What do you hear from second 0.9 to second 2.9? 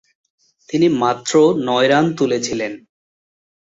মাত্র নয় রান তুলেছিলেন।